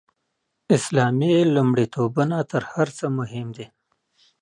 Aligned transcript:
اسلامي 0.77 1.35
لومړیتوبونه 1.55 2.37
تر 2.51 2.61
هر 2.73 2.87
څه 2.97 3.05
مهم 3.17 3.47
دي. 3.57 3.65